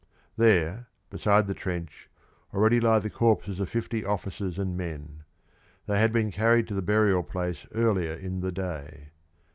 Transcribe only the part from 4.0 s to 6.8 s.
officers and men. They had been carried to